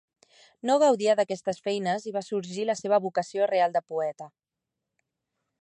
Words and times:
No 0.69 0.77
gaudia 0.83 1.15
d'aquestes 1.19 1.59
feines 1.67 2.09
i 2.11 2.15
va 2.17 2.25
sorgir 2.29 2.67
la 2.71 2.79
seva 2.81 3.01
vocació 3.07 3.51
real 3.55 3.77
de 3.79 3.87
poeta. 3.93 4.33